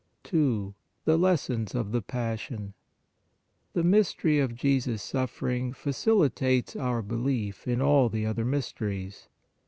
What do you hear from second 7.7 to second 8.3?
all the